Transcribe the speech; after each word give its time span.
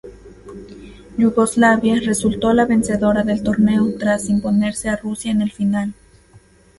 Yugoslavia 1.15 1.99
resultó 2.03 2.53
la 2.53 2.65
vencedora 2.65 3.21
del 3.21 3.43
torneo, 3.43 3.95
tras 3.99 4.29
imponerse 4.29 4.89
a 4.89 4.95
Rusia 4.95 5.29
en 5.29 5.39
la 5.41 5.45
final. 5.47 5.93